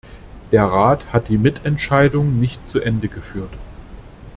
[0.51, 3.53] Der Rat hat die Mitentscheidung nicht zu Ende geführt.